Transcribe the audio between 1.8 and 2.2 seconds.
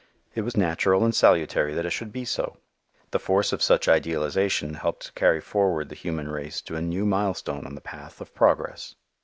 it should